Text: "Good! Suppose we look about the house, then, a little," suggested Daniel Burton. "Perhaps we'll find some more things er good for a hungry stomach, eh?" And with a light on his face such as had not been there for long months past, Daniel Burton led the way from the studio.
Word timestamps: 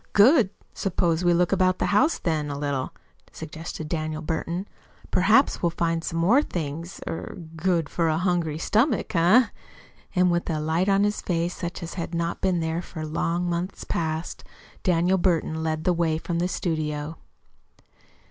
"Good! 0.13 0.49
Suppose 0.73 1.23
we 1.23 1.31
look 1.31 1.51
about 1.51 1.77
the 1.77 1.85
house, 1.93 2.17
then, 2.17 2.49
a 2.49 2.57
little," 2.57 2.91
suggested 3.31 3.87
Daniel 3.87 4.23
Burton. 4.23 4.67
"Perhaps 5.11 5.61
we'll 5.61 5.69
find 5.69 6.03
some 6.03 6.17
more 6.17 6.41
things 6.41 6.99
er 7.07 7.37
good 7.55 7.87
for 7.87 8.07
a 8.09 8.17
hungry 8.17 8.57
stomach, 8.57 9.15
eh?" 9.15 9.49
And 10.15 10.31
with 10.31 10.49
a 10.49 10.59
light 10.59 10.89
on 10.89 11.03
his 11.03 11.21
face 11.21 11.55
such 11.55 11.83
as 11.83 11.93
had 11.93 12.15
not 12.15 12.41
been 12.41 12.61
there 12.61 12.81
for 12.81 13.05
long 13.05 13.47
months 13.47 13.83
past, 13.83 14.43
Daniel 14.81 15.19
Burton 15.19 15.61
led 15.61 15.83
the 15.83 15.93
way 15.93 16.17
from 16.17 16.39
the 16.39 16.47
studio. 16.47 17.17